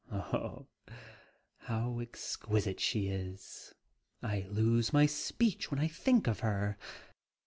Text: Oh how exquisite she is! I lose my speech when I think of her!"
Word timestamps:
Oh 0.11 0.65
how 1.57 1.99
exquisite 1.99 2.79
she 2.79 3.07
is! 3.09 3.75
I 4.23 4.47
lose 4.49 4.91
my 4.91 5.05
speech 5.05 5.69
when 5.69 5.79
I 5.79 5.89
think 5.89 6.25
of 6.25 6.39
her!" 6.39 6.79